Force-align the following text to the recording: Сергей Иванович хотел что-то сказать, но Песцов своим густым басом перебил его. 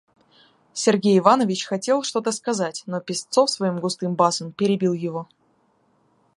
Сергей 0.73 1.19
Иванович 1.19 1.65
хотел 1.67 2.01
что-то 2.01 2.31
сказать, 2.31 2.81
но 2.87 2.99
Песцов 3.01 3.51
своим 3.51 3.79
густым 3.79 4.15
басом 4.15 4.51
перебил 4.51 4.93
его. 4.93 5.27